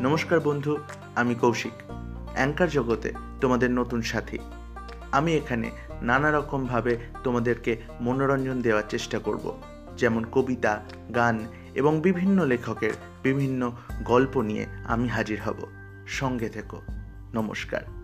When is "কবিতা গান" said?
10.32-11.46